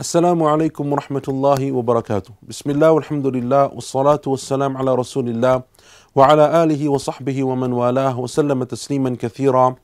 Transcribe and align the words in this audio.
السلام 0.00 0.42
عليكم 0.42 0.92
ورحمة 0.92 1.26
الله 1.28 1.72
وبركاته 1.72 2.30
بسم 2.42 2.70
الله 2.70 2.90
والحمد 2.92 3.26
لله 3.26 3.74
والصلاة 3.74 4.20
والسلام 4.26 4.76
على 4.76 4.94
رسول 4.94 5.28
الله 5.28 5.62
وعلى 6.14 6.62
آله 6.62 6.88
وصحبه 6.88 7.44
ومن 7.44 7.72
والاه 7.72 8.18
وسلم 8.18 8.64
تسليما 8.64 9.16
كثيرا 9.18 9.74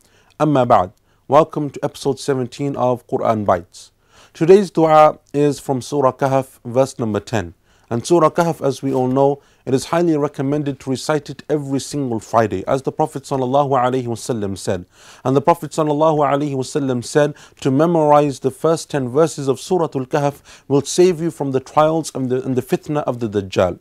أما 0.40 0.64
بعد 0.64 0.90
Welcome 1.26 1.66
to 1.70 1.80
episode 1.82 2.20
17 2.20 2.76
of 2.76 3.04
Quran 3.08 3.44
Bites. 3.44 3.90
Today's 4.32 4.70
dua 4.70 5.18
is 5.34 5.58
from 5.58 5.82
Surah 5.82 6.12
Kahf 6.12 6.60
verse 6.64 6.96
number 6.96 7.18
10. 7.18 7.54
And 7.90 8.06
Surah 8.06 8.30
Kahf 8.30 8.64
as 8.64 8.82
we 8.82 8.92
all 8.92 9.08
know 9.08 9.42
it 9.66 9.74
is 9.74 9.86
highly 9.86 10.16
recommended 10.16 10.80
to 10.80 10.90
recite 10.90 11.30
it 11.30 11.42
every 11.48 11.80
single 11.80 12.20
Friday, 12.20 12.64
as 12.66 12.82
the 12.82 12.92
Prophet 12.92 13.22
ﷺ 13.22 14.58
said. 14.58 14.84
And 15.24 15.36
the 15.36 15.40
Prophet 15.40 15.70
ﷺ 15.70 17.04
said 17.04 17.34
to 17.60 17.70
memorize 17.70 18.40
the 18.40 18.50
first 18.50 18.90
10 18.90 19.08
verses 19.08 19.48
of 19.48 19.60
Surah 19.60 19.88
Al 19.94 20.06
Kahf 20.06 20.42
will 20.68 20.82
save 20.82 21.20
you 21.20 21.30
from 21.30 21.52
the 21.52 21.60
trials 21.60 22.10
and 22.14 22.28
the, 22.30 22.42
and 22.42 22.56
the 22.56 22.62
fitna 22.62 23.02
of 23.04 23.20
the 23.20 23.28
Dajjal. 23.28 23.78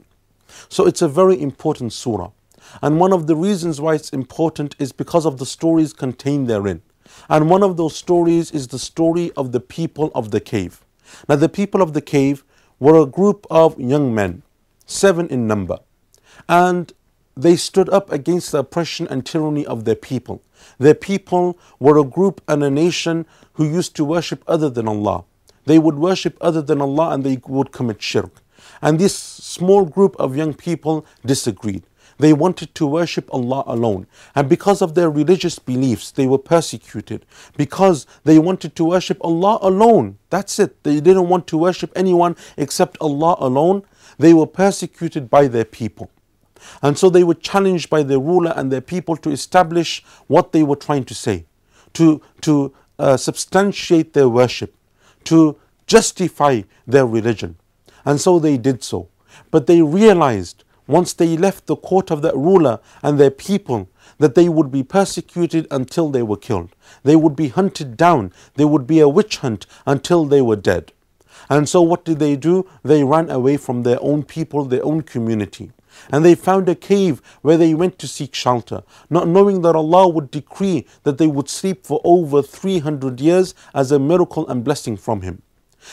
So 0.69 0.85
it's 0.85 1.01
a 1.01 1.07
very 1.07 1.41
important 1.41 1.93
surah. 1.93 2.31
And 2.81 2.99
one 2.99 3.13
of 3.13 3.27
the 3.27 3.35
reasons 3.35 3.81
why 3.81 3.95
it's 3.95 4.09
important 4.09 4.75
is 4.79 4.91
because 4.91 5.25
of 5.25 5.37
the 5.37 5.45
stories 5.45 5.93
contained 5.93 6.47
therein. 6.47 6.81
And 7.29 7.49
one 7.49 7.63
of 7.63 7.77
those 7.77 7.95
stories 7.95 8.51
is 8.51 8.69
the 8.69 8.79
story 8.79 9.31
of 9.35 9.51
the 9.51 9.59
people 9.59 10.11
of 10.15 10.31
the 10.31 10.39
cave. 10.39 10.83
Now, 11.27 11.35
the 11.35 11.49
people 11.49 11.81
of 11.81 11.93
the 11.93 12.01
cave 12.01 12.43
were 12.83 13.01
a 13.01 13.05
group 13.05 13.47
of 13.49 13.79
young 13.79 14.13
men 14.13 14.41
seven 14.85 15.25
in 15.29 15.47
number. 15.47 15.79
And 16.49 16.91
they 17.33 17.55
stood 17.55 17.89
up 17.89 18.11
against 18.11 18.51
the 18.51 18.59
oppression 18.59 19.07
and 19.07 19.25
tyranny 19.25 19.65
of 19.65 19.85
their 19.85 19.95
people. 19.95 20.41
Their 20.79 20.93
people 20.93 21.57
were 21.79 21.97
a 21.97 22.03
group 22.03 22.41
and 22.45 22.61
a 22.61 22.69
nation 22.69 23.25
who 23.53 23.65
used 23.65 23.95
to 23.95 24.03
worship 24.03 24.43
other 24.47 24.69
than 24.69 24.89
Allah. 24.89 25.23
They 25.63 25.79
would 25.79 25.95
worship 25.95 26.37
other 26.41 26.61
than 26.61 26.81
Allah 26.81 27.11
and 27.11 27.23
they 27.23 27.39
would 27.47 27.71
commit 27.71 28.01
shirk. 28.01 28.41
And 28.81 28.99
this 28.99 29.15
small 29.15 29.85
group 29.85 30.17
of 30.19 30.35
young 30.35 30.53
people 30.53 31.05
disagreed. 31.25 31.83
They 32.23 32.31
wanted 32.31 32.73
to 32.75 32.87
worship 32.87 33.27
Allah 33.33 33.65
alone. 33.67 34.07
And 34.33 34.47
because 34.47 34.81
of 34.81 34.95
their 34.95 35.09
religious 35.09 35.59
beliefs, 35.59 36.09
they 36.09 36.25
were 36.25 36.37
persecuted. 36.37 37.25
Because 37.57 38.07
they 38.23 38.39
wanted 38.39 38.77
to 38.77 38.85
worship 38.85 39.17
Allah 39.19 39.59
alone. 39.61 40.19
That's 40.29 40.57
it. 40.57 40.83
They 40.83 41.01
didn't 41.01 41.27
want 41.27 41.47
to 41.47 41.57
worship 41.57 41.91
anyone 41.97 42.37
except 42.55 42.95
Allah 43.01 43.35
alone. 43.39 43.83
They 44.17 44.33
were 44.33 44.47
persecuted 44.47 45.29
by 45.29 45.49
their 45.49 45.65
people. 45.65 46.11
And 46.81 46.97
so 46.97 47.09
they 47.09 47.25
were 47.25 47.33
challenged 47.33 47.89
by 47.89 48.03
their 48.03 48.19
ruler 48.19 48.53
and 48.55 48.71
their 48.71 48.79
people 48.79 49.17
to 49.17 49.29
establish 49.29 50.01
what 50.27 50.53
they 50.53 50.63
were 50.63 50.77
trying 50.77 51.03
to 51.03 51.13
say, 51.13 51.45
to, 51.91 52.21
to 52.39 52.73
uh, 52.99 53.17
substantiate 53.17 54.13
their 54.13 54.29
worship, 54.29 54.73
to 55.25 55.59
justify 55.87 56.61
their 56.87 57.05
religion. 57.05 57.57
And 58.05 58.21
so 58.21 58.39
they 58.39 58.57
did 58.57 58.81
so. 58.81 59.09
But 59.51 59.67
they 59.67 59.81
realized 59.81 60.63
once 60.87 61.13
they 61.13 61.37
left 61.37 61.67
the 61.67 61.75
court 61.75 62.11
of 62.11 62.21
that 62.21 62.35
ruler 62.35 62.79
and 63.01 63.19
their 63.19 63.31
people 63.31 63.89
that 64.17 64.35
they 64.35 64.49
would 64.49 64.71
be 64.71 64.83
persecuted 64.83 65.67
until 65.71 66.09
they 66.09 66.23
were 66.23 66.37
killed. 66.37 66.69
They 67.03 67.15
would 67.15 67.35
be 67.35 67.49
hunted 67.49 67.97
down. 67.97 68.31
There 68.55 68.67
would 68.67 68.87
be 68.87 68.99
a 68.99 69.09
witch 69.09 69.37
hunt 69.37 69.65
until 69.85 70.25
they 70.25 70.41
were 70.41 70.55
dead. 70.55 70.91
And 71.49 71.67
so 71.67 71.81
what 71.81 72.05
did 72.05 72.19
they 72.19 72.35
do? 72.35 72.67
They 72.83 73.03
ran 73.03 73.29
away 73.29 73.57
from 73.57 73.83
their 73.83 74.01
own 74.01 74.23
people, 74.23 74.65
their 74.65 74.83
own 74.85 75.01
community. 75.01 75.71
And 76.11 76.25
they 76.25 76.35
found 76.35 76.67
a 76.67 76.75
cave 76.75 77.21
where 77.41 77.57
they 77.57 77.73
went 77.73 77.99
to 77.99 78.07
seek 78.07 78.33
shelter, 78.33 78.83
not 79.09 79.27
knowing 79.27 79.61
that 79.61 79.75
Allah 79.75 80.07
would 80.09 80.31
decree 80.31 80.87
that 81.03 81.17
they 81.17 81.27
would 81.27 81.49
sleep 81.49 81.85
for 81.85 82.01
over 82.03 82.41
300 82.41 83.19
years 83.19 83.53
as 83.73 83.91
a 83.91 83.99
miracle 83.99 84.47
and 84.47 84.63
blessing 84.63 84.97
from 84.97 85.21
Him. 85.21 85.43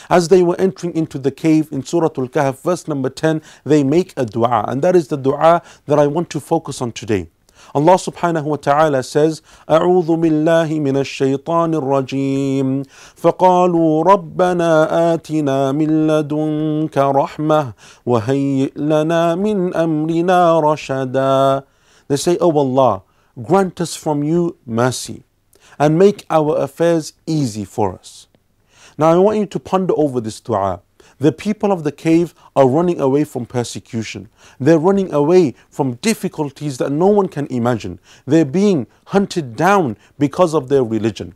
As 0.09 0.27
they 0.27 0.41
were 0.43 0.59
entering 0.59 0.95
into 0.95 1.17
the 1.17 1.31
cave 1.31 1.71
in 1.71 1.83
Surah 1.83 2.09
Al 2.17 2.27
Kahf, 2.27 2.61
verse 2.61 2.87
number 2.87 3.09
10, 3.09 3.41
they 3.63 3.83
make 3.83 4.13
a 4.17 4.25
dua, 4.25 4.65
and 4.67 4.81
that 4.81 4.95
is 4.95 5.07
the 5.07 5.17
dua 5.17 5.61
that 5.85 5.99
I 5.99 6.07
want 6.07 6.29
to 6.31 6.39
focus 6.39 6.81
on 6.81 6.91
today. 6.91 7.29
Allah 7.73 7.95
subhanahu 7.95 8.43
wa 8.43 8.55
ta'ala 8.57 9.03
says, 9.03 9.41
أعوذ 9.69 10.07
بالله 10.17 10.79
من 10.79 10.97
الشيطان 10.97 11.75
الرجيم 11.75 12.83
فقالوا 13.15 14.03
ربنا 14.03 15.13
آتنا 15.13 15.71
من 15.71 16.07
لدنك 16.07 16.97
رحمة 16.97 17.73
وهيئ 18.05 18.71
لنا 18.75 19.35
من 19.35 19.73
أمرنا 19.73 20.59
رشدا 20.59 21.63
They 22.07 22.17
say, 22.17 22.37
Oh 22.39 22.55
Allah, 22.57 23.01
grant 23.41 23.81
us 23.81 23.95
from 23.95 24.23
you 24.23 24.57
mercy 24.65 25.23
and 25.79 25.97
make 25.97 26.25
our 26.29 26.57
affairs 26.57 27.13
easy 27.25 27.65
for 27.65 27.93
us. 27.93 28.27
Now 29.00 29.12
I 29.12 29.16
want 29.16 29.38
you 29.38 29.46
to 29.46 29.58
ponder 29.58 29.94
over 29.96 30.20
this 30.20 30.40
dua. 30.40 30.82
The 31.16 31.32
people 31.32 31.72
of 31.72 31.84
the 31.84 31.90
cave 31.90 32.34
are 32.54 32.68
running 32.68 33.00
away 33.00 33.24
from 33.24 33.46
persecution. 33.46 34.28
They're 34.58 34.78
running 34.78 35.10
away 35.10 35.54
from 35.70 35.94
difficulties 36.02 36.76
that 36.76 36.92
no 36.92 37.06
one 37.06 37.28
can 37.28 37.46
imagine. 37.46 37.98
They're 38.26 38.44
being 38.44 38.86
hunted 39.06 39.56
down 39.56 39.96
because 40.18 40.52
of 40.52 40.68
their 40.68 40.84
religion. 40.84 41.34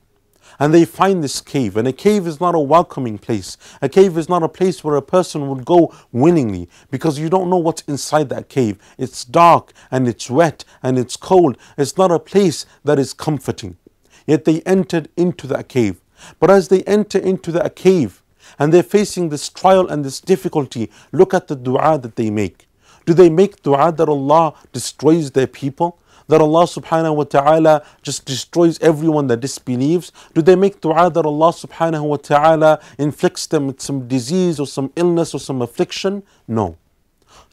And 0.58 0.74
they 0.74 0.84
find 0.84 1.24
this 1.24 1.40
cave, 1.40 1.78
and 1.78 1.88
a 1.88 1.92
cave 1.94 2.26
is 2.26 2.38
not 2.38 2.54
a 2.54 2.58
welcoming 2.58 3.16
place. 3.16 3.56
A 3.80 3.88
cave 3.88 4.18
is 4.18 4.28
not 4.28 4.42
a 4.42 4.48
place 4.48 4.84
where 4.84 4.96
a 4.96 5.00
person 5.00 5.48
would 5.48 5.64
go 5.64 5.90
willingly 6.12 6.68
because 6.90 7.18
you 7.18 7.30
don't 7.30 7.48
know 7.48 7.56
what's 7.56 7.80
inside 7.88 8.28
that 8.28 8.50
cave. 8.50 8.76
It's 8.98 9.24
dark 9.24 9.72
and 9.90 10.06
it's 10.06 10.28
wet 10.28 10.66
and 10.82 10.98
it's 10.98 11.16
cold. 11.16 11.56
It's 11.78 11.96
not 11.96 12.10
a 12.10 12.18
place 12.18 12.66
that 12.84 12.98
is 12.98 13.14
comforting. 13.14 13.78
Yet 14.26 14.44
they 14.44 14.60
entered 14.66 15.08
into 15.16 15.46
that 15.46 15.70
cave. 15.70 16.02
But 16.40 16.50
as 16.50 16.68
they 16.68 16.82
enter 16.82 17.18
into 17.18 17.52
that 17.52 17.76
cave, 17.76 18.22
and 18.58 18.72
they're 18.72 18.82
facing 18.82 19.28
this 19.28 19.48
trial 19.48 19.88
and 19.88 20.04
this 20.04 20.20
difficulty, 20.20 20.90
look 21.12 21.34
at 21.34 21.48
the 21.48 21.56
dua 21.56 21.98
that 21.98 22.16
they 22.16 22.30
make. 22.30 22.68
Do 23.06 23.14
they 23.14 23.28
make 23.28 23.62
dua 23.62 23.92
that 23.92 24.08
Allah 24.08 24.54
destroys 24.72 25.30
their 25.32 25.46
people? 25.46 25.98
That 26.26 26.40
Allah 26.40 26.64
subhanahu 26.64 27.16
wa 27.16 27.24
ta'ala 27.24 27.84
just 28.02 28.24
destroys 28.24 28.78
everyone 28.80 29.26
that 29.26 29.40
disbelieves? 29.40 30.10
Do 30.32 30.40
they 30.40 30.56
make 30.56 30.80
dua 30.80 31.10
that 31.10 31.26
Allah 31.26 31.52
subhanahu 31.52 32.02
wa 32.02 32.16
ta'ala 32.16 32.80
inflicts 32.96 33.46
them 33.46 33.66
with 33.66 33.80
some 33.80 34.08
disease 34.08 34.58
or 34.58 34.66
some 34.66 34.90
illness 34.96 35.34
or 35.34 35.40
some 35.40 35.60
affliction? 35.60 36.22
No. 36.48 36.78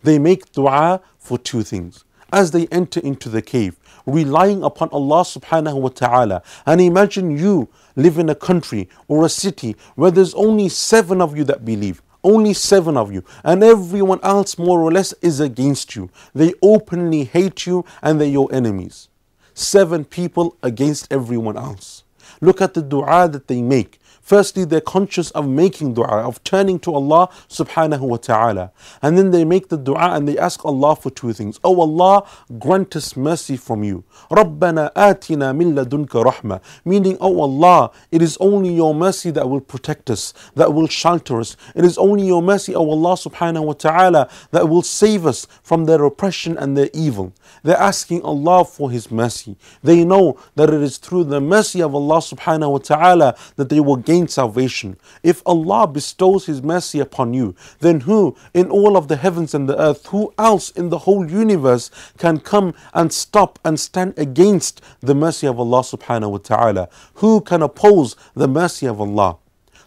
They 0.03 0.19
make 0.19 0.51
dua 0.53 1.01
for 1.17 1.37
two 1.37 1.63
things. 1.63 2.05
As 2.31 2.51
they 2.51 2.67
enter 2.67 2.99
into 2.99 3.29
the 3.29 3.41
cave, 3.41 3.77
relying 4.05 4.63
upon 4.63 4.89
Allah 4.89 5.21
subhanahu 5.23 5.81
wa 5.81 5.89
ta'ala. 5.89 6.43
And 6.65 6.81
imagine 6.81 7.37
you 7.37 7.69
live 7.95 8.17
in 8.17 8.29
a 8.29 8.35
country 8.35 8.89
or 9.07 9.25
a 9.25 9.29
city 9.29 9.75
where 9.95 10.11
there's 10.11 10.33
only 10.33 10.69
seven 10.69 11.21
of 11.21 11.37
you 11.37 11.43
that 11.45 11.65
believe. 11.65 12.01
Only 12.23 12.53
seven 12.53 12.97
of 12.97 13.11
you, 13.11 13.23
and 13.43 13.63
everyone 13.63 14.19
else 14.21 14.59
more 14.59 14.79
or 14.79 14.91
less 14.91 15.11
is 15.23 15.39
against 15.39 15.95
you. 15.95 16.11
They 16.35 16.53
openly 16.61 17.23
hate 17.23 17.65
you 17.65 17.83
and 18.03 18.21
they're 18.21 18.27
your 18.27 18.53
enemies. 18.53 19.09
Seven 19.55 20.05
people 20.05 20.55
against 20.61 21.11
everyone 21.11 21.57
else. 21.57 22.03
Look 22.39 22.61
at 22.61 22.75
the 22.75 22.83
dua 22.83 23.27
that 23.29 23.47
they 23.47 23.63
make. 23.63 23.99
Firstly, 24.30 24.64
they're 24.64 24.80
conscious 24.80 25.30
of 25.30 25.48
making 25.48 25.94
dua, 25.94 26.26
of 26.26 26.42
turning 26.42 26.80
to 26.80 26.92
Allah 26.92 27.28
subhanahu 27.48 28.00
wa 28.00 28.16
ta'ala. 28.16 28.72
And 29.00 29.16
then 29.16 29.30
they 29.30 29.44
make 29.44 29.68
the 29.68 29.76
dua 29.76 30.16
and 30.16 30.26
they 30.26 30.36
ask 30.36 30.64
Allah 30.64 30.96
for 30.96 31.10
two 31.10 31.32
things. 31.32 31.60
Oh 31.62 31.80
Allah, 31.80 32.26
grant 32.58 32.96
us 32.96 33.16
mercy 33.16 33.56
from 33.56 33.84
you. 33.84 34.02
رَبَّنَا 34.30 34.94
آتِنَا 34.94 35.54
مِن 35.56 35.74
لَدُنْكَ 35.74 36.08
رَحْمَةً 36.08 36.60
Meaning, 36.84 37.16
oh 37.20 37.40
Allah, 37.40 37.92
it 38.10 38.20
is 38.20 38.36
only 38.40 38.74
your 38.74 38.94
mercy 38.94 39.30
that 39.30 39.48
will 39.48 39.60
protect 39.60 40.10
us, 40.10 40.34
that 40.56 40.74
will 40.74 40.88
shelter 40.88 41.38
us. 41.38 41.56
It 41.76 41.84
is 41.84 41.96
only 41.96 42.26
your 42.26 42.42
mercy, 42.42 42.74
oh 42.74 42.90
Allah 42.90 43.14
subhanahu 43.14 43.64
wa 43.64 43.72
ta'ala, 43.74 44.28
that 44.50 44.68
will 44.68 44.82
save 44.82 45.24
us 45.24 45.46
from 45.62 45.84
their 45.84 46.02
oppression 46.04 46.58
and 46.58 46.76
their 46.76 46.90
evil. 46.92 47.32
They're 47.62 47.76
asking 47.76 48.22
Allah 48.22 48.64
for 48.64 48.90
His 48.90 49.10
mercy. 49.10 49.56
They 49.82 50.04
know 50.04 50.38
that 50.56 50.70
it 50.70 50.82
is 50.82 50.98
through 50.98 51.24
the 51.24 51.40
mercy 51.40 51.80
of 51.80 51.94
Allah 51.94 52.18
subhanahu 52.18 52.72
wa 52.72 52.78
ta'ala 52.78 53.36
that 53.56 53.68
they 53.68 53.80
will 53.80 53.96
gain 53.96 54.19
salvation. 54.27 54.97
If 55.23 55.41
Allah 55.45 55.87
bestows 55.87 56.45
His 56.45 56.61
mercy 56.61 56.99
upon 56.99 57.33
you, 57.33 57.55
then 57.79 58.01
who 58.01 58.35
in 58.53 58.69
all 58.69 58.97
of 58.97 59.07
the 59.07 59.17
heavens 59.17 59.53
and 59.53 59.67
the 59.67 59.79
earth, 59.79 60.07
who 60.07 60.33
else 60.37 60.69
in 60.71 60.89
the 60.89 60.99
whole 60.99 61.29
universe 61.29 61.91
can 62.17 62.39
come 62.39 62.73
and 62.93 63.11
stop 63.11 63.59
and 63.63 63.79
stand 63.79 64.13
against 64.17 64.81
the 65.01 65.15
mercy 65.15 65.47
of 65.47 65.59
Allah 65.59 65.81
subhanahu 65.81 66.31
wa 66.31 66.37
ta'ala? 66.37 66.89
Who 67.15 67.41
can 67.41 67.61
oppose 67.61 68.15
the 68.35 68.47
mercy 68.47 68.87
of 68.87 69.01
Allah? 69.01 69.37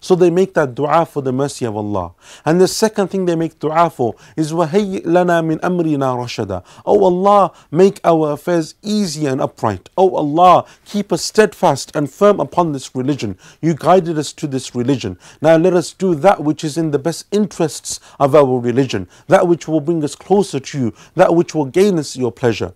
So 0.04 0.16
they 0.16 0.30
make 0.30 0.54
that 0.54 0.76
dua 0.76 1.06
for 1.06 1.22
the 1.22 1.34
mercy 1.34 1.66
of 1.66 1.76
Allah. 1.76 2.14
And 2.46 2.60
the 2.62 2.68
second 2.68 3.10
thing 3.10 3.26
they 3.26 3.36
make 3.36 3.60
dua 3.60 3.90
for 3.90 4.16
is 4.36 4.54
وَهَيِّ 4.54 5.04
لَنَا 5.04 5.44
مِنْ 5.44 5.60
أَمْرِنَا 5.60 5.98
رَشَدًا 5.98 6.64
Oh 6.86 7.04
Allah, 7.04 7.52
make 7.72 8.00
our 8.04 8.32
affairs 8.32 8.76
easy 8.82 9.26
and 9.26 9.42
upright. 9.42 9.90
Oh 9.98 10.16
Allah, 10.16 10.66
keep 10.86 11.12
us 11.12 11.24
steadfast 11.24 11.96
and 11.96 12.10
firm 12.10 12.40
upon 12.40 12.72
this 12.72 12.96
religion. 12.96 13.38
You 13.62 13.74
guided 13.74 14.18
us 14.18 14.32
to 14.34 14.48
this 14.48 14.74
religion. 14.74 15.18
Now 15.42 15.58
let 15.58 15.74
us 15.74 15.92
do 15.92 16.16
that 16.16 16.44
which 16.44 16.64
is 16.64 16.78
in 16.78 16.92
the 16.92 17.00
best 17.00 17.26
interests 17.32 18.00
of 18.20 18.36
our 18.36 18.60
religion, 18.60 19.08
that 19.28 19.48
which 19.48 19.68
will 19.68 19.82
bring 19.82 20.04
us 20.04 20.16
closer 20.16 20.60
to 20.60 20.80
you, 20.80 20.94
that 21.16 21.36
which 21.36 21.54
will 21.54 21.66
gain 21.66 22.00
us 22.00 22.16
your 22.16 22.32
pleasure. 22.32 22.74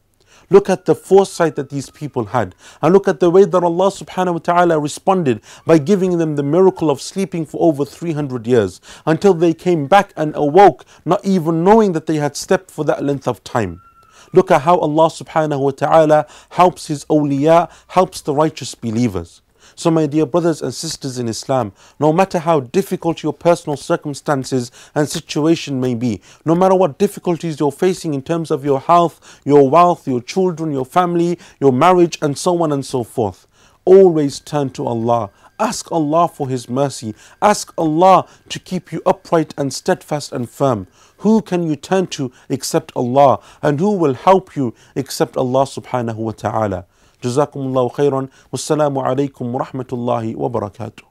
Look 0.51 0.71
at 0.71 0.87
the 0.87 0.95
foresight 0.95 1.57
that 1.57 1.69
these 1.69 1.91
people 1.91 2.27
had. 2.27 2.55
And 2.81 2.95
look 2.95 3.07
at 3.07 3.21
the 3.21 3.31
way 3.31 3.45
that 3.45 3.63
Allah 3.63 3.91
subhanahu 3.91 4.33
wa 4.33 4.39
ta'ala 4.39 4.79
responded 4.79 5.43
by 5.67 5.77
giving 5.77 6.17
them 6.17 6.37
the 6.37 6.43
miracle 6.43 6.91
of 6.91 7.03
sleeping 7.03 7.45
for 7.45 7.61
over 7.61 7.85
300 7.85 8.47
years 8.47 8.81
until 9.05 9.35
they 9.35 9.53
came 9.53 9.87
back 9.87 10.13
and 10.17 10.35
awoke, 10.35 10.87
not 11.05 11.23
even 11.25 11.65
knowing 11.65 11.93
that 11.93 12.07
they 12.07 12.17
had 12.17 12.35
slept 12.35 12.71
for 12.71 12.85
that 12.87 13.05
length 13.05 13.29
of 13.29 13.45
time. 13.45 13.83
Look 14.33 14.51
at 14.51 14.63
how 14.63 14.79
Allah 14.79 15.09
subhanahu 15.09 15.61
wa 15.61 15.71
ta'ala 15.71 16.27
helps 16.51 16.87
His 16.87 17.05
awliya, 17.07 17.71
helps 17.89 18.23
the 18.23 18.35
righteous 18.35 18.75
believers. 18.75 19.43
So, 19.79 19.93
my 19.93 20.07
dear 20.07 20.27
brothers 20.27 20.61
and 20.61 20.75
sisters 20.75 21.21
in 21.21 21.29
Islam, 21.29 21.73
no 22.01 22.13
matter 22.13 22.41
how 22.41 22.59
difficult 22.59 23.23
your 23.23 23.33
personal 23.33 23.77
circumstances 23.77 24.73
and 24.93 25.09
situation 25.09 25.81
may 25.81 25.95
be, 25.95 26.21
no 26.45 26.57
matter 26.57 26.75
what 26.75 26.99
difficulties 26.99 27.61
you're 27.61 27.71
facing 27.71 28.13
in 28.13 28.23
terms 28.23 28.51
of 28.51 28.65
your 28.65 28.81
health, 28.81 29.41
your 29.45 29.71
wealth, 29.71 30.09
your 30.09 30.21
children, 30.21 30.73
your 30.73 30.85
family, 30.85 31.39
your 31.61 31.73
marriage, 31.73 32.19
and 32.21 32.37
so 32.37 32.61
on 32.61 32.73
and 32.73 32.85
so 32.85 33.05
forth, 33.05 33.47
always 33.85 34.41
turn 34.41 34.71
to 34.71 34.85
Allah. 34.85 35.31
Ask 35.61 35.93
Allah 35.93 36.27
for 36.27 36.49
His 36.49 36.69
mercy. 36.69 37.15
Ask 37.41 37.73
Allah 37.79 38.27
to 38.49 38.59
keep 38.59 38.91
you 38.91 39.01
upright 39.07 39.55
and 39.57 39.73
steadfast 39.73 40.33
and 40.33 40.51
firm. 40.51 40.89
Who 41.19 41.41
can 41.41 41.63
you 41.63 41.77
turn 41.77 42.09
to 42.19 42.33
except 42.49 42.91
Allah? 42.97 43.39
And 43.63 43.79
who 43.79 43.97
will 43.97 44.15
help 44.15 44.57
you 44.57 44.75
except 44.97 45.37
Allah 45.37 45.67
subhanahu 45.67 46.17
wa 46.17 46.33
ta'ala? 46.33 46.87
جزاكم 47.25 47.61
الله 47.61 47.89
خيرا. 47.89 48.27
والسلام 48.53 48.99
عليكم 48.99 49.55
ورحمة 49.55 49.91
الله 49.93 50.37
وبركاته. 50.37 51.08